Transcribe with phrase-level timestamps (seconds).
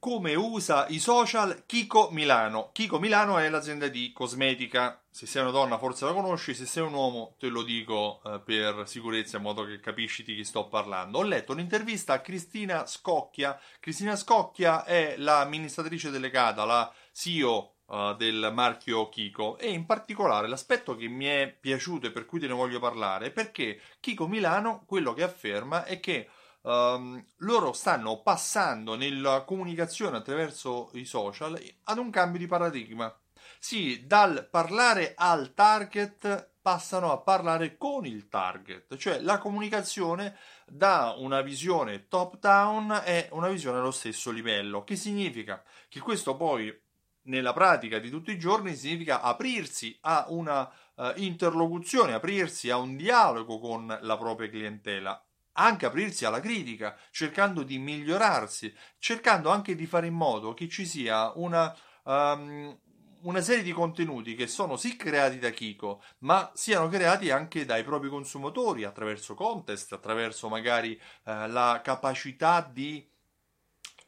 [0.00, 2.70] come usa i social Kiko Milano.
[2.72, 4.98] Kiko Milano è l'azienda di cosmetica.
[5.10, 8.40] Se sei una donna forse la conosci, se sei un uomo te lo dico eh,
[8.40, 11.18] per sicurezza in modo che capisci di chi sto parlando.
[11.18, 13.60] Ho letto un'intervista a Cristina Scocchia.
[13.78, 20.96] Cristina Scocchia è l'amministratrice delegata, la CEO uh, del marchio Kiko e in particolare l'aspetto
[20.96, 24.84] che mi è piaciuto e per cui te ne voglio parlare è perché Kiko Milano
[24.86, 26.28] quello che afferma è che
[26.62, 33.14] Um, loro stanno passando nella comunicazione attraverso i social ad un cambio di paradigma.
[33.58, 41.14] Sì, dal parlare al target passano a parlare con il target, cioè la comunicazione da
[41.16, 46.78] una visione top down è una visione allo stesso livello, che significa che questo poi
[47.22, 52.96] nella pratica di tutti i giorni significa aprirsi a una uh, interlocuzione, aprirsi a un
[52.96, 55.22] dialogo con la propria clientela
[55.60, 60.86] anche aprirsi alla critica, cercando di migliorarsi, cercando anche di fare in modo che ci
[60.86, 61.74] sia una,
[62.04, 62.76] um,
[63.22, 67.84] una serie di contenuti che sono sì creati da Kiko, ma siano creati anche dai
[67.84, 70.92] propri consumatori attraverso contest, attraverso magari
[71.24, 73.06] uh, la capacità di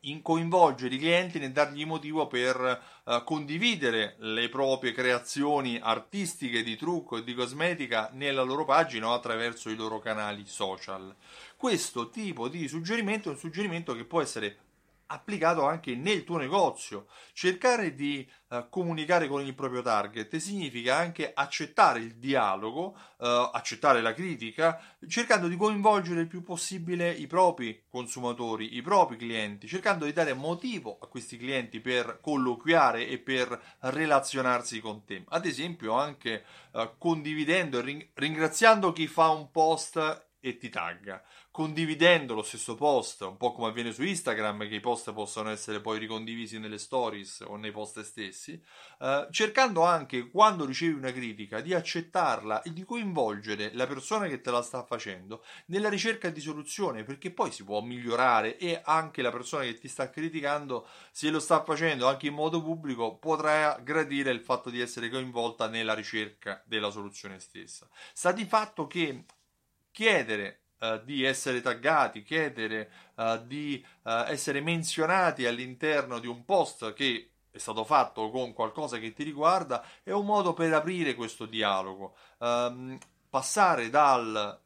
[0.02, 6.76] in coinvolgere i clienti nel dargli motivo per uh, condividere le proprie creazioni artistiche di
[6.76, 11.14] trucco e di cosmetica nella loro pagina o attraverso i loro canali social.
[11.56, 14.56] Questo tipo di suggerimento è un suggerimento che può essere
[15.12, 17.06] applicato anche nel tuo negozio.
[17.32, 24.00] Cercare di uh, comunicare con il proprio target significa anche accettare il dialogo, uh, accettare
[24.00, 30.06] la critica, cercando di coinvolgere il più possibile i propri consumatori, i propri clienti, cercando
[30.06, 35.24] di dare motivo a questi clienti per colloquiare e per relazionarsi con te.
[35.28, 41.22] Ad esempio, anche uh, condividendo e ring- ringraziando chi fa un post e ti tagga,
[41.52, 45.80] condividendo lo stesso post, un po' come avviene su Instagram, che i post possono essere
[45.80, 48.60] poi ricondivisi nelle stories o nei post stessi,
[48.98, 54.40] eh, cercando anche quando ricevi una critica di accettarla e di coinvolgere la persona che
[54.40, 59.22] te la sta facendo nella ricerca di soluzione, perché poi si può migliorare e anche
[59.22, 63.78] la persona che ti sta criticando, se lo sta facendo anche in modo pubblico, potrà
[63.80, 67.88] gradire il fatto di essere coinvolta nella ricerca della soluzione stessa.
[68.12, 69.24] Sta di fatto che
[69.92, 76.92] chiedere uh, di essere taggati, chiedere uh, di uh, essere menzionati all'interno di un post
[76.94, 81.46] che è stato fatto con qualcosa che ti riguarda è un modo per aprire questo
[81.46, 82.98] dialogo, um,
[83.28, 84.60] passare dal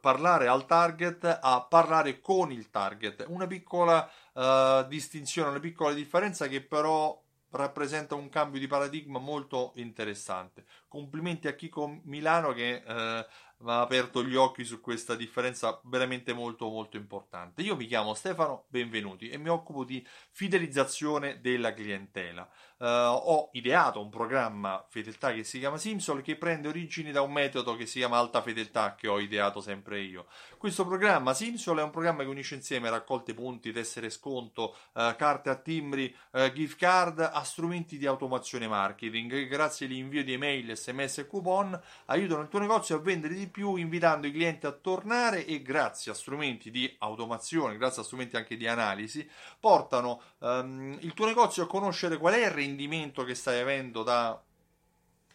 [0.00, 3.24] parlare al target a parlare con il target.
[3.28, 7.18] Una piccola uh, distinzione, una piccola differenza che però
[7.52, 10.64] rappresenta un cambio di paradigma molto interessante.
[10.92, 13.26] Complimenti a Chico Milano che eh,
[13.64, 17.62] ha aperto gli occhi su questa differenza veramente molto molto importante.
[17.62, 22.48] Io mi chiamo Stefano Benvenuti e mi occupo di fidelizzazione della clientela.
[22.82, 27.30] Uh, ho ideato un programma fedeltà che si chiama Simsol che prende origini da un
[27.30, 30.26] metodo che si chiama alta fedeltà che ho ideato sempre io.
[30.58, 35.50] Questo programma Simsol è un programma che unisce insieme raccolte punti, tessere sconto, uh, carte
[35.50, 41.18] a timbri, uh, gift card a strumenti di automazione marketing grazie all'invio di email, sms
[41.18, 45.46] e coupon aiutano il tuo negozio a vendere di più invitando i clienti a tornare
[45.46, 49.28] e grazie a strumenti di automazione, grazie a strumenti anche di analisi,
[49.60, 54.40] portano um, il tuo negozio a conoscere qual è il rendimento che stai avendo da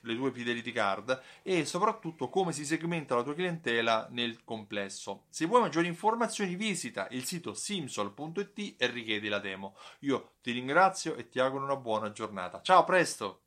[0.07, 5.25] le tue fidelity card e soprattutto come si segmenta la tua clientela nel complesso.
[5.29, 9.75] Se vuoi maggiori informazioni visita il sito simsol.it e richiedi la demo.
[9.99, 12.61] Io ti ringrazio e ti auguro una buona giornata.
[12.61, 13.46] Ciao, a presto!